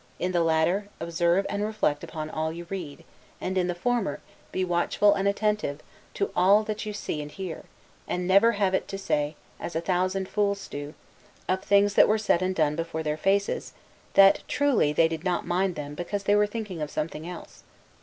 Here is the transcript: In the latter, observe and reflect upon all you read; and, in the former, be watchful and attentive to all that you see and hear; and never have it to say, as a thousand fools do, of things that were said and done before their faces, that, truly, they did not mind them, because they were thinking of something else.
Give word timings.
In 0.17 0.31
the 0.31 0.41
latter, 0.41 0.89
observe 0.99 1.45
and 1.47 1.63
reflect 1.63 2.03
upon 2.03 2.27
all 2.31 2.51
you 2.51 2.65
read; 2.71 3.03
and, 3.39 3.55
in 3.55 3.67
the 3.67 3.75
former, 3.75 4.19
be 4.51 4.65
watchful 4.65 5.13
and 5.13 5.27
attentive 5.27 5.81
to 6.15 6.31
all 6.35 6.63
that 6.63 6.87
you 6.87 6.91
see 6.91 7.21
and 7.21 7.29
hear; 7.29 7.65
and 8.07 8.25
never 8.27 8.53
have 8.53 8.73
it 8.73 8.87
to 8.87 8.97
say, 8.97 9.35
as 9.59 9.75
a 9.75 9.79
thousand 9.79 10.27
fools 10.27 10.67
do, 10.67 10.95
of 11.47 11.63
things 11.63 11.93
that 11.93 12.07
were 12.07 12.17
said 12.17 12.41
and 12.41 12.55
done 12.55 12.75
before 12.75 13.03
their 13.03 13.15
faces, 13.15 13.73
that, 14.15 14.41
truly, 14.47 14.91
they 14.91 15.07
did 15.07 15.23
not 15.23 15.45
mind 15.45 15.75
them, 15.75 15.93
because 15.93 16.23
they 16.23 16.35
were 16.35 16.47
thinking 16.47 16.81
of 16.81 16.89
something 16.89 17.27
else. 17.29 17.61